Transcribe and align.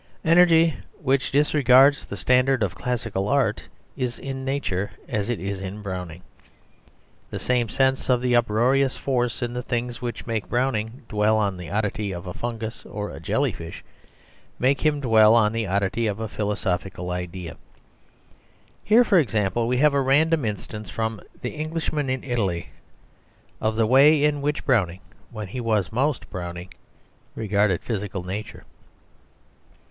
Energy 0.25 0.77
which 0.99 1.31
disregards 1.31 2.07
the 2.07 2.17
standard 2.17 2.63
of 2.63 2.73
classical 2.73 3.27
art 3.27 3.67
is 3.95 4.17
in 4.17 4.43
nature 4.43 4.89
as 5.07 5.29
it 5.29 5.39
is 5.39 5.61
in 5.61 5.83
Browning. 5.83 6.23
The 7.29 7.37
same 7.37 7.69
sense 7.69 8.09
of 8.09 8.19
the 8.19 8.35
uproarious 8.35 8.97
force 8.97 9.43
in 9.43 9.61
things 9.61 10.01
which 10.01 10.25
makes 10.25 10.49
Browning 10.49 11.03
dwell 11.07 11.37
on 11.37 11.55
the 11.55 11.69
oddity 11.69 12.11
of 12.13 12.25
a 12.25 12.33
fungus 12.33 12.83
or 12.83 13.11
a 13.11 13.19
jellyfish 13.19 13.83
makes 14.57 14.81
him 14.81 15.01
dwell 15.01 15.35
on 15.35 15.51
the 15.53 15.67
oddity 15.67 16.07
of 16.07 16.19
a 16.19 16.27
philosophical 16.27 17.11
idea. 17.11 17.55
Here, 18.83 19.03
for 19.03 19.19
example, 19.19 19.67
we 19.67 19.77
have 19.77 19.93
a 19.93 20.01
random 20.01 20.45
instance 20.45 20.89
from 20.89 21.21
"The 21.43 21.51
Englishman 21.51 22.09
in 22.09 22.23
Italy" 22.23 22.69
of 23.61 23.75
the 23.75 23.85
way 23.85 24.23
in 24.23 24.41
which 24.41 24.65
Browning, 24.65 25.01
when 25.29 25.49
he 25.49 25.61
was 25.61 25.91
most 25.91 26.27
Browning, 26.31 26.73
regarded 27.35 27.83
physical 27.83 28.23
nature. 28.23 28.63